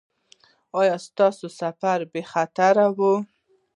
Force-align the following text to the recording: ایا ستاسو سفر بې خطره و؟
ایا 0.79 0.95
ستاسو 1.07 1.47
سفر 1.59 1.99
بې 2.11 2.21
خطره 2.31 2.85
و؟ 2.97 2.99